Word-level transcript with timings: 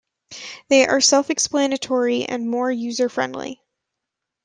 They 0.69 0.87
are 0.87 0.99
self-explanatory 0.99 2.25
and 2.25 2.49
more 2.49 2.71
user-friendly. 2.71 3.61